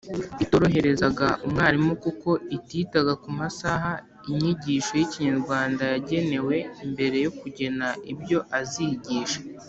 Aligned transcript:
itoroherezaga 0.43 1.27
umwarimu 1.45 1.93
kuko 2.03 2.29
ititaga 2.57 3.13
ku 3.23 3.29
masaha 3.39 3.91
inyigisho 4.31 4.91
y’ikinyarwanda 4.99 5.83
yagenewe 5.93 6.55
mbere 6.91 7.17
yo 7.25 7.31
kugena 7.39 7.87
ibyo 8.11 8.39
azigisha. 8.59 9.39